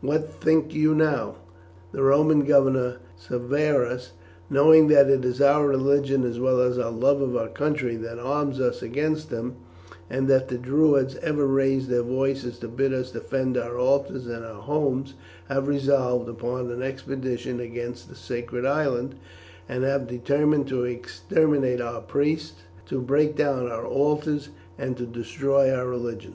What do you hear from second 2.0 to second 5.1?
Roman governor Severus, knowing that